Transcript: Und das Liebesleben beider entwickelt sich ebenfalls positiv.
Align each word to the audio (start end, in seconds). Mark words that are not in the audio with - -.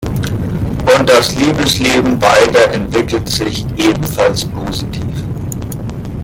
Und 0.97 1.07
das 1.07 1.35
Liebesleben 1.35 2.17
beider 2.17 2.71
entwickelt 2.73 3.29
sich 3.29 3.63
ebenfalls 3.77 4.43
positiv. 4.45 5.03